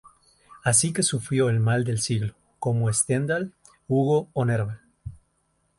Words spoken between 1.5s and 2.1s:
"mal del